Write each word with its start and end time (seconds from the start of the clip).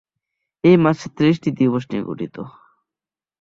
এই 0.63 0.75
মাস 0.83 0.99
ত্রিশটি 1.15 1.49
দিবস 1.59 1.83
নিয়ে 1.91 2.03
গঠিত। 2.09 2.35